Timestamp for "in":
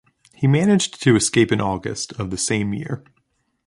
1.51-1.61